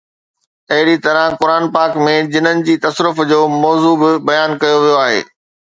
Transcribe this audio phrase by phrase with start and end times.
[0.71, 5.21] اهڙيءَ طرح قرآن پاڪ ۾ جنن جي تصرف جو موضوع به بيان ڪيو ويو آهي